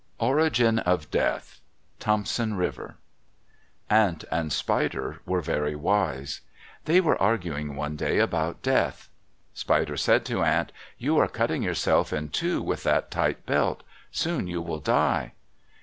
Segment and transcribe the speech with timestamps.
[0.17, 1.61] ORIGIN OF DEATH
[1.99, 2.95] Thompson River
[3.87, 6.41] Ant and Spider were very wise.
[6.85, 9.09] They were arguing one day about death.
[9.53, 13.83] Spider said to Ant, "You are cutting yourself in two with that tight belt.
[14.11, 15.33] Soon you will die."